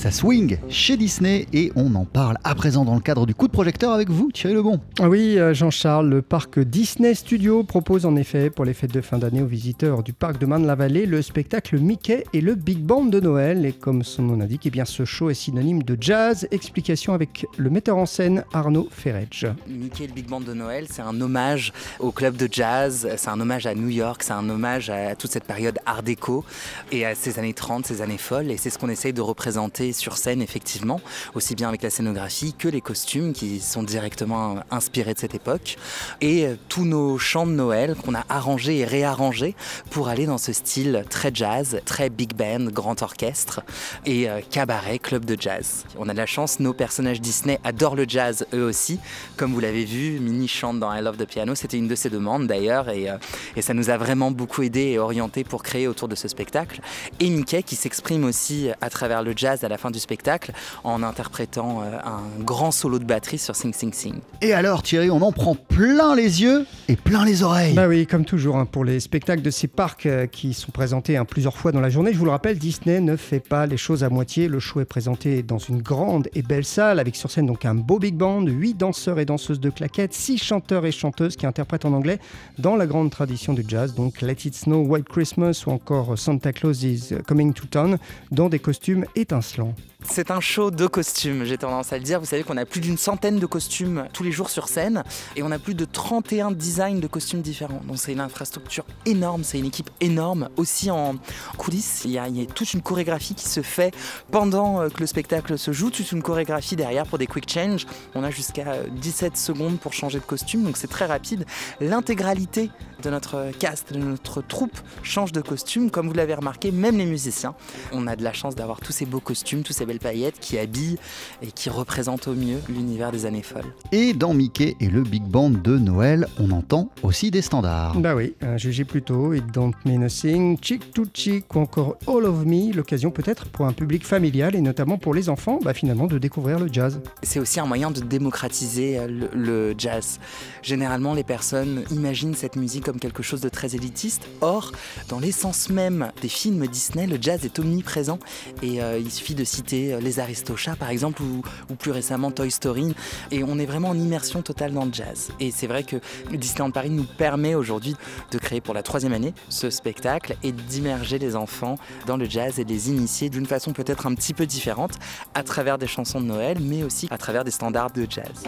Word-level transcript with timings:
ça 0.00 0.10
swing 0.10 0.56
chez 0.70 0.96
Disney 0.96 1.46
et 1.52 1.72
on 1.76 1.94
en 1.94 2.06
parle 2.06 2.38
à 2.42 2.54
présent 2.54 2.86
dans 2.86 2.94
le 2.94 3.02
cadre 3.02 3.26
du 3.26 3.34
coup 3.34 3.48
de 3.48 3.52
projecteur 3.52 3.92
avec 3.92 4.08
vous, 4.08 4.32
Thierry 4.32 4.54
Lebon. 4.54 4.80
Ah 4.98 5.10
oui, 5.10 5.38
euh, 5.38 5.52
Jean-Charles, 5.52 6.08
le 6.08 6.22
parc 6.22 6.58
Disney 6.58 7.14
Studio 7.14 7.64
propose 7.64 8.06
en 8.06 8.16
effet 8.16 8.48
pour 8.48 8.64
les 8.64 8.72
fêtes 8.72 8.94
de 8.94 9.02
fin 9.02 9.18
d'année 9.18 9.42
aux 9.42 9.46
visiteurs 9.46 10.02
du 10.02 10.14
parc 10.14 10.38
de 10.38 10.46
Marne-la-Vallée 10.46 11.04
le 11.04 11.20
spectacle 11.20 11.78
Mickey 11.78 12.24
et 12.32 12.40
le 12.40 12.54
Big 12.54 12.78
Band 12.78 13.04
de 13.04 13.20
Noël. 13.20 13.66
Et 13.66 13.72
comme 13.72 14.02
son 14.02 14.22
nom 14.22 14.36
l'indique, 14.36 14.62
eh 14.64 14.70
bien 14.70 14.86
ce 14.86 15.04
show 15.04 15.28
est 15.28 15.34
synonyme 15.34 15.82
de 15.82 15.98
jazz. 16.00 16.48
Explication 16.50 17.12
avec 17.12 17.44
le 17.58 17.68
metteur 17.68 17.98
en 17.98 18.06
scène 18.06 18.44
Arnaud 18.54 18.88
Ferredge. 18.90 19.48
Mickey 19.68 20.04
et 20.04 20.06
le 20.06 20.14
Big 20.14 20.28
Band 20.28 20.40
de 20.40 20.54
Noël, 20.54 20.86
c'est 20.90 21.02
un 21.02 21.20
hommage 21.20 21.74
au 21.98 22.10
club 22.10 22.36
de 22.36 22.48
jazz, 22.50 23.06
c'est 23.18 23.28
un 23.28 23.38
hommage 23.38 23.66
à 23.66 23.74
New 23.74 23.90
York, 23.90 24.22
c'est 24.22 24.32
un 24.32 24.48
hommage 24.48 24.88
à 24.88 25.14
toute 25.14 25.30
cette 25.30 25.44
période 25.44 25.78
art 25.84 26.02
déco 26.02 26.42
et 26.90 27.04
à 27.04 27.14
ces 27.14 27.38
années 27.38 27.52
30, 27.52 27.84
ces 27.84 28.00
années 28.00 28.16
folles. 28.16 28.50
Et 28.50 28.56
c'est 28.56 28.70
ce 28.70 28.78
qu'on 28.78 28.88
essaye 28.88 29.12
de 29.12 29.20
représenter 29.20 29.89
sur 29.92 30.16
scène, 30.16 30.42
effectivement, 30.42 31.00
aussi 31.34 31.54
bien 31.54 31.68
avec 31.68 31.82
la 31.82 31.90
scénographie 31.90 32.54
que 32.54 32.68
les 32.68 32.80
costumes 32.80 33.32
qui 33.32 33.60
sont 33.60 33.82
directement 33.82 34.56
inspirés 34.70 35.14
de 35.14 35.18
cette 35.18 35.34
époque. 35.34 35.76
Et 36.20 36.46
euh, 36.46 36.56
tous 36.68 36.84
nos 36.84 37.18
chants 37.18 37.46
de 37.46 37.52
Noël 37.52 37.94
qu'on 37.94 38.14
a 38.14 38.24
arrangés 38.28 38.78
et 38.78 38.84
réarrangés 38.84 39.54
pour 39.90 40.08
aller 40.08 40.26
dans 40.26 40.38
ce 40.38 40.52
style 40.52 41.04
très 41.08 41.30
jazz, 41.32 41.80
très 41.84 42.10
big 42.10 42.34
band, 42.34 42.70
grand 42.70 43.02
orchestre 43.02 43.62
et 44.06 44.28
euh, 44.28 44.40
cabaret, 44.48 44.98
club 44.98 45.24
de 45.24 45.36
jazz. 45.38 45.84
On 45.98 46.08
a 46.08 46.12
de 46.12 46.18
la 46.18 46.26
chance, 46.26 46.60
nos 46.60 46.72
personnages 46.72 47.20
Disney 47.20 47.58
adorent 47.64 47.96
le 47.96 48.04
jazz 48.08 48.46
eux 48.54 48.64
aussi. 48.64 48.98
Comme 49.36 49.52
vous 49.52 49.60
l'avez 49.60 49.84
vu, 49.84 50.18
Minnie 50.20 50.48
chante 50.48 50.80
dans 50.80 50.92
I 50.92 51.02
Love 51.02 51.16
the 51.16 51.26
Piano, 51.26 51.54
c'était 51.54 51.78
une 51.78 51.88
de 51.88 51.94
ses 51.94 52.10
demandes 52.10 52.46
d'ailleurs 52.46 52.88
et, 52.88 53.10
euh, 53.10 53.16
et 53.56 53.62
ça 53.62 53.74
nous 53.74 53.90
a 53.90 53.96
vraiment 53.96 54.30
beaucoup 54.30 54.62
aidé 54.62 54.80
et 54.80 54.98
orienté 54.98 55.44
pour 55.44 55.62
créer 55.62 55.88
autour 55.88 56.08
de 56.08 56.14
ce 56.14 56.28
spectacle. 56.28 56.80
Et 57.18 57.30
Mickey 57.30 57.62
qui 57.62 57.76
s'exprime 57.76 58.24
aussi 58.24 58.68
à 58.80 58.90
travers 58.90 59.22
le 59.22 59.32
jazz 59.36 59.64
à 59.64 59.68
la 59.68 59.78
fin 59.80 59.90
du 59.90 59.98
spectacle 59.98 60.52
en 60.84 61.02
interprétant 61.02 61.82
euh, 61.82 61.98
un 62.04 62.42
grand 62.42 62.70
solo 62.70 62.98
de 62.98 63.04
batterie 63.04 63.38
sur 63.38 63.56
Sing 63.56 63.74
Sing 63.74 63.92
Sing. 63.92 64.20
Et 64.40 64.52
alors 64.52 64.82
Thierry, 64.82 65.10
on 65.10 65.22
en 65.22 65.32
prend 65.32 65.54
plein 65.54 66.14
les 66.14 66.42
yeux 66.42 66.66
et 66.90 66.96
plein 66.96 67.24
les 67.24 67.44
oreilles. 67.44 67.72
Bah 67.74 67.86
oui, 67.86 68.04
comme 68.04 68.24
toujours, 68.24 68.56
hein, 68.56 68.66
pour 68.66 68.84
les 68.84 68.98
spectacles 68.98 69.42
de 69.42 69.50
ces 69.50 69.68
parcs 69.68 70.06
euh, 70.06 70.26
qui 70.26 70.52
sont 70.54 70.72
présentés 70.72 71.16
hein, 71.16 71.24
plusieurs 71.24 71.56
fois 71.56 71.70
dans 71.70 71.80
la 71.80 71.88
journée, 71.88 72.12
je 72.12 72.18
vous 72.18 72.24
le 72.24 72.32
rappelle, 72.32 72.58
Disney 72.58 73.00
ne 73.00 73.14
fait 73.14 73.38
pas 73.38 73.66
les 73.66 73.76
choses 73.76 74.02
à 74.02 74.08
moitié. 74.08 74.48
Le 74.48 74.58
show 74.58 74.80
est 74.80 74.86
présenté 74.86 75.44
dans 75.44 75.58
une 75.58 75.82
grande 75.82 76.28
et 76.34 76.42
belle 76.42 76.64
salle 76.64 76.98
avec 76.98 77.14
sur 77.14 77.30
scène 77.30 77.46
donc 77.46 77.64
un 77.64 77.76
beau 77.76 78.00
big 78.00 78.16
band, 78.16 78.44
8 78.44 78.74
danseurs 78.74 79.20
et 79.20 79.24
danseuses 79.24 79.60
de 79.60 79.70
claquettes, 79.70 80.14
6 80.14 80.38
chanteurs 80.38 80.84
et 80.84 80.90
chanteuses 80.90 81.36
qui 81.36 81.46
interprètent 81.46 81.84
en 81.84 81.92
anglais 81.92 82.18
dans 82.58 82.74
la 82.74 82.88
grande 82.88 83.10
tradition 83.10 83.52
du 83.52 83.62
jazz, 83.66 83.94
donc 83.94 84.20
Let 84.20 84.38
It 84.44 84.56
Snow, 84.56 84.84
White 84.84 85.08
Christmas 85.08 85.62
ou 85.68 85.70
encore 85.70 86.18
Santa 86.18 86.52
Claus 86.52 86.82
is 86.82 87.14
Coming 87.24 87.52
to 87.52 87.66
Town, 87.66 87.98
dans 88.32 88.48
des 88.48 88.58
costumes 88.58 89.04
étincelants. 89.14 89.76
C'est 90.08 90.30
un 90.30 90.40
show 90.40 90.70
de 90.70 90.86
costumes, 90.86 91.44
j'ai 91.44 91.58
tendance 91.58 91.92
à 91.92 91.98
le 91.98 92.02
dire. 92.02 92.20
Vous 92.20 92.26
savez 92.26 92.42
qu'on 92.42 92.56
a 92.56 92.64
plus 92.64 92.80
d'une 92.80 92.96
centaine 92.96 93.38
de 93.38 93.46
costumes 93.46 94.06
tous 94.12 94.22
les 94.22 94.32
jours 94.32 94.50
sur 94.50 94.68
scène 94.68 95.04
et 95.36 95.42
on 95.42 95.50
a 95.50 95.58
plus 95.58 95.74
de 95.74 95.84
31 95.84 96.50
de 96.80 97.06
costumes 97.06 97.42
différents. 97.42 97.82
Donc 97.86 97.98
c'est 97.98 98.12
une 98.12 98.20
infrastructure 98.20 98.84
énorme, 99.04 99.44
c'est 99.44 99.58
une 99.58 99.66
équipe 99.66 99.90
énorme. 100.00 100.48
Aussi 100.56 100.90
en 100.90 101.16
coulisses, 101.58 102.02
il 102.06 102.12
y, 102.12 102.18
a, 102.18 102.26
il 102.26 102.38
y, 102.38 102.42
a, 102.42 102.46
toute 102.46 102.72
une 102.72 102.80
chorégraphie 102.80 103.34
qui 103.34 103.48
se 103.48 103.60
fait 103.60 103.94
pendant 104.30 104.80
euh, 104.80 104.88
que 104.88 105.00
le 105.00 105.06
spectacle 105.06 105.58
se 105.58 105.72
joue, 105.72 105.90
toute 105.90 106.10
une 106.10 106.22
chorégraphie 106.22 106.76
derrière 106.76 107.06
pour 107.06 107.18
des 107.18 107.26
quick 107.26 107.50
change. 107.50 107.86
On 108.14 108.24
a 108.24 108.30
jusqu'à 108.30 108.78
17 108.90 109.36
secondes 109.36 109.78
pour 109.78 109.92
changer 109.92 110.18
de 110.18 110.24
costume, 110.24 110.64
donc 110.64 110.78
c'est 110.78 110.88
très 110.88 111.04
rapide. 111.04 111.44
L'intégralité 111.80 112.70
de 113.02 113.10
notre 113.10 113.50
cast, 113.58 113.92
de 113.92 113.98
notre 113.98 114.42
troupe 114.42 114.78
change 115.02 115.32
de 115.32 115.40
costume, 115.40 115.90
comme 115.90 116.08
vous 116.08 116.14
l'avez 116.14 116.34
remarqué, 116.34 116.70
même 116.70 116.98
les 116.98 117.06
musiciens. 117.06 117.54
On 117.92 118.06
a 118.06 118.16
de 118.16 118.22
la 118.22 118.32
chance 118.32 118.54
d'avoir 118.54 118.80
tous 118.80 118.92
ces 118.92 119.06
beaux 119.06 119.20
costumes, 119.20 119.62
tous 119.62 119.72
ces 119.72 119.86
belles 119.86 119.98
paillettes 119.98 120.38
qui 120.40 120.58
habillent 120.58 120.98
et 121.42 121.50
qui 121.52 121.70
représentent 121.70 122.28
au 122.28 122.34
mieux 122.34 122.58
l'univers 122.68 123.12
des 123.12 123.26
années 123.26 123.42
folles. 123.42 123.72
Et 123.92 124.12
dans 124.12 124.34
Mickey 124.34 124.76
et 124.80 124.88
le 124.88 125.02
Big 125.02 125.22
Band 125.22 125.50
de 125.50 125.78
Noël, 125.78 126.26
on 126.38 126.50
entend 126.50 126.90
aussi 127.02 127.30
des 127.30 127.42
standards. 127.42 127.98
Bah 127.98 128.14
oui, 128.14 128.34
jugez 128.56 128.84
plutôt 128.84 129.32
It 129.32 129.44
Don't 129.52 129.72
Mean 129.84 130.02
a 130.02 130.08
Thing, 130.08 130.58
Chick 130.60 130.92
to 130.92 131.04
Chick 131.12 131.54
ou 131.54 131.60
encore 131.60 131.96
All 132.06 132.24
of 132.24 132.44
Me, 132.44 132.72
l'occasion 132.74 133.10
peut-être 133.10 133.46
pour 133.46 133.66
un 133.66 133.72
public 133.72 134.06
familial 134.06 134.54
et 134.54 134.60
notamment 134.60 134.98
pour 134.98 135.14
les 135.14 135.28
enfants, 135.28 135.58
bah 135.62 135.74
finalement 135.74 136.06
de 136.06 136.18
découvrir 136.18 136.58
le 136.58 136.68
jazz. 136.70 137.00
C'est 137.22 137.40
aussi 137.40 137.60
un 137.60 137.66
moyen 137.66 137.90
de 137.90 138.00
démocratiser 138.00 139.06
le, 139.06 139.28
le 139.32 139.74
jazz. 139.76 140.18
Généralement, 140.62 141.14
les 141.14 141.24
personnes 141.24 141.84
imaginent 141.90 142.34
cette 142.34 142.56
musique 142.56 142.88
comme 142.90 142.98
quelque 142.98 143.22
chose 143.22 143.40
de 143.40 143.48
très 143.48 143.76
élitiste. 143.76 144.26
Or, 144.40 144.72
dans 145.08 145.20
l'essence 145.20 145.70
même 145.70 146.10
des 146.22 146.28
films 146.28 146.66
Disney, 146.66 147.06
le 147.06 147.18
jazz 147.20 147.44
est 147.44 147.56
omniprésent 147.60 148.18
et 148.62 148.82
euh, 148.82 148.98
il 148.98 149.12
suffit 149.12 149.36
de 149.36 149.44
citer 149.44 150.00
Les 150.00 150.18
Aristochats 150.18 150.74
par 150.74 150.90
exemple 150.90 151.22
ou, 151.22 151.42
ou, 151.70 151.76
plus 151.76 151.92
récemment 151.92 152.32
Toy 152.32 152.50
Story 152.50 152.96
et 153.30 153.44
on 153.44 153.60
est 153.60 153.66
vraiment 153.66 153.90
en 153.90 153.96
immersion 153.96 154.42
totale 154.42 154.72
dans 154.72 154.84
le 154.84 154.92
jazz. 154.92 155.28
Et 155.38 155.52
c'est 155.52 155.68
vrai 155.68 155.84
que 155.84 155.98
Disneyland 156.32 156.72
Paris 156.72 156.90
nous 156.90 157.04
permet 157.04 157.54
aujourd'hui 157.54 157.94
de 158.32 158.38
créer 158.38 158.60
pour 158.60 158.74
la 158.74 158.82
troisième 158.82 159.12
année 159.12 159.34
ce 159.50 159.70
spectacle 159.70 160.34
et 160.42 160.50
d'immerger 160.50 161.20
les 161.20 161.36
enfants 161.36 161.76
dans 162.08 162.16
le 162.16 162.28
jazz 162.28 162.58
et 162.58 162.64
de 162.64 162.70
les 162.70 162.88
initier 162.88 163.30
d'une 163.30 163.46
façon 163.46 163.72
peut-être 163.72 164.08
un 164.08 164.14
petit 164.14 164.34
peu 164.34 164.46
différente 164.46 164.98
à 165.34 165.44
travers 165.44 165.78
des 165.78 165.86
chansons 165.86 166.20
de 166.20 166.26
Noël 166.26 166.58
mais 166.60 166.82
aussi 166.82 167.06
à 167.12 167.18
travers 167.18 167.44
des 167.44 167.52
standards 167.52 167.92
de 167.92 168.04
jazz. 168.10 168.42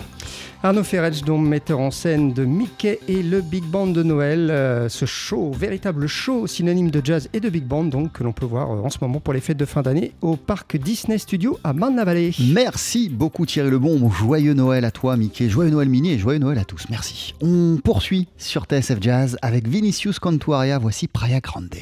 Arnaud 0.64 0.84
Ferretch, 0.84 1.22
donc 1.22 1.44
metteur 1.44 1.80
en 1.80 1.90
scène 1.90 2.32
de 2.32 2.44
Mickey 2.44 3.00
et 3.08 3.20
le 3.24 3.40
Big 3.40 3.64
Band 3.64 3.88
de 3.88 4.04
Noël, 4.04 4.48
euh, 4.48 4.88
ce 4.88 5.06
show, 5.06 5.50
véritable 5.50 6.06
show 6.06 6.46
synonyme 6.46 6.88
de 6.88 7.04
jazz 7.04 7.28
et 7.32 7.40
de 7.40 7.50
Big 7.50 7.64
Band, 7.64 7.82
donc 7.82 8.12
que 8.12 8.22
l'on 8.22 8.32
peut 8.32 8.46
voir 8.46 8.70
euh, 8.70 8.80
en 8.82 8.88
ce 8.88 8.98
moment 9.00 9.18
pour 9.18 9.34
les 9.34 9.40
fêtes 9.40 9.56
de 9.56 9.64
fin 9.64 9.82
d'année 9.82 10.12
au 10.20 10.36
parc 10.36 10.76
Disney 10.76 11.18
Studio 11.18 11.58
à 11.64 11.72
Marne-la-Vallée. 11.72 12.30
Merci 12.52 13.08
beaucoup 13.08 13.44
Thierry 13.44 13.70
Lebon, 13.70 14.08
joyeux 14.08 14.54
Noël 14.54 14.84
à 14.84 14.92
toi 14.92 15.16
Mickey, 15.16 15.48
joyeux 15.48 15.70
Noël 15.70 15.88
Mini 15.88 16.12
et 16.12 16.18
joyeux 16.18 16.38
Noël 16.38 16.58
à 16.58 16.64
tous, 16.64 16.84
merci. 16.90 17.34
On 17.42 17.78
poursuit 17.82 18.28
sur 18.38 18.66
TSF 18.66 18.98
Jazz 19.00 19.38
avec 19.42 19.66
Vinicius 19.66 20.20
Cantuaria, 20.20 20.78
voici 20.78 21.08
Praia 21.08 21.40
Grande. 21.40 21.74